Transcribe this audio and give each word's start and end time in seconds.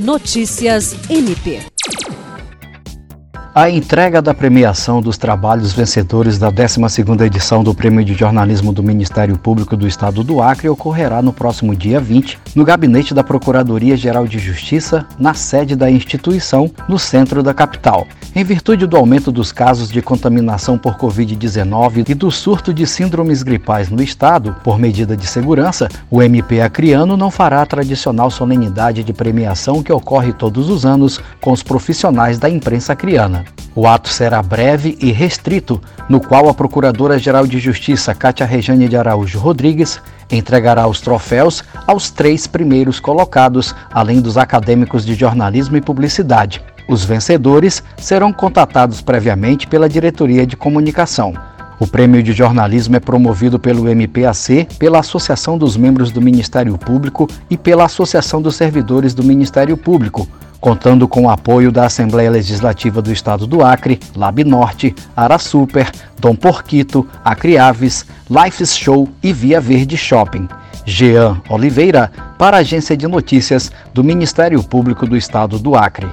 Notícias 0.00 0.96
MP. 1.10 1.60
A 3.54 3.68
entrega 3.68 4.22
da 4.22 4.32
premiação 4.32 5.02
dos 5.02 5.18
trabalhos 5.18 5.74
vencedores 5.74 6.38
da 6.38 6.50
12ª 6.50 7.20
edição 7.26 7.62
do 7.62 7.74
Prêmio 7.74 8.02
de 8.02 8.14
Jornalismo 8.14 8.72
do 8.72 8.82
Ministério 8.82 9.36
Público 9.36 9.76
do 9.76 9.86
Estado 9.86 10.24
do 10.24 10.40
Acre 10.40 10.70
ocorrerá 10.70 11.20
no 11.20 11.34
próximo 11.34 11.76
dia 11.76 12.00
20, 12.00 12.38
no 12.56 12.64
gabinete 12.64 13.12
da 13.12 13.22
Procuradoria-Geral 13.22 14.26
de 14.26 14.38
Justiça, 14.38 15.06
na 15.18 15.34
sede 15.34 15.76
da 15.76 15.90
instituição, 15.90 16.70
no 16.88 16.98
centro 16.98 17.42
da 17.42 17.52
capital. 17.52 18.06
Em 18.32 18.44
virtude 18.44 18.86
do 18.86 18.96
aumento 18.96 19.32
dos 19.32 19.50
casos 19.50 19.90
de 19.90 20.00
contaminação 20.00 20.78
por 20.78 20.96
Covid-19 20.96 22.08
e 22.08 22.14
do 22.14 22.30
surto 22.30 22.72
de 22.72 22.86
síndromes 22.86 23.42
gripais 23.42 23.90
no 23.90 24.00
estado, 24.00 24.54
por 24.62 24.78
medida 24.78 25.16
de 25.16 25.26
segurança, 25.26 25.88
o 26.08 26.22
MP 26.22 26.60
Acriano 26.60 27.16
não 27.16 27.28
fará 27.28 27.60
a 27.60 27.66
tradicional 27.66 28.30
solenidade 28.30 29.02
de 29.02 29.12
premiação 29.12 29.82
que 29.82 29.92
ocorre 29.92 30.32
todos 30.32 30.70
os 30.70 30.86
anos 30.86 31.20
com 31.40 31.50
os 31.50 31.64
profissionais 31.64 32.38
da 32.38 32.48
imprensa 32.48 32.92
acriana. 32.92 33.44
O 33.74 33.88
ato 33.88 34.08
será 34.08 34.40
breve 34.40 34.96
e 35.00 35.10
restrito, 35.10 35.82
no 36.08 36.20
qual 36.20 36.48
a 36.48 36.54
Procuradora-Geral 36.54 37.48
de 37.48 37.58
Justiça, 37.58 38.14
Cátia 38.14 38.46
Rejane 38.46 38.88
de 38.88 38.96
Araújo 38.96 39.40
Rodrigues, 39.40 40.00
entregará 40.30 40.86
os 40.86 41.00
troféus 41.00 41.64
aos 41.84 42.10
três 42.10 42.46
primeiros 42.46 43.00
colocados, 43.00 43.74
além 43.92 44.20
dos 44.20 44.38
acadêmicos 44.38 45.04
de 45.04 45.14
jornalismo 45.14 45.76
e 45.76 45.80
publicidade. 45.80 46.62
Os 46.90 47.04
vencedores 47.04 47.84
serão 47.98 48.32
contatados 48.32 49.00
previamente 49.00 49.64
pela 49.64 49.88
Diretoria 49.88 50.44
de 50.44 50.56
Comunicação. 50.56 51.32
O 51.78 51.86
prêmio 51.86 52.20
de 52.20 52.32
jornalismo 52.32 52.96
é 52.96 53.00
promovido 53.00 53.60
pelo 53.60 53.88
MPAC, 53.88 54.66
pela 54.76 54.98
Associação 54.98 55.56
dos 55.56 55.76
Membros 55.76 56.10
do 56.10 56.20
Ministério 56.20 56.76
Público 56.76 57.28
e 57.48 57.56
pela 57.56 57.84
Associação 57.84 58.42
dos 58.42 58.56
Servidores 58.56 59.14
do 59.14 59.22
Ministério 59.22 59.76
Público, 59.76 60.26
contando 60.60 61.06
com 61.06 61.26
o 61.26 61.30
apoio 61.30 61.70
da 61.70 61.86
Assembleia 61.86 62.28
Legislativa 62.28 63.00
do 63.00 63.12
Estado 63.12 63.46
do 63.46 63.64
Acre, 63.64 64.00
Lab 64.16 64.42
Norte, 64.42 64.92
Ara 65.16 65.38
Super, 65.38 65.92
Dom 66.18 66.34
Porquito, 66.34 67.06
Acre 67.24 67.56
Aves, 67.56 68.04
Lifes 68.28 68.76
Show 68.76 69.08
e 69.22 69.32
Via 69.32 69.60
Verde 69.60 69.96
Shopping. 69.96 70.48
Jean 70.84 71.40
Oliveira, 71.48 72.10
para 72.36 72.56
a 72.56 72.60
Agência 72.60 72.96
de 72.96 73.06
Notícias 73.06 73.70
do 73.94 74.02
Ministério 74.02 74.60
Público 74.64 75.06
do 75.06 75.16
Estado 75.16 75.56
do 75.56 75.76
Acre. 75.76 76.08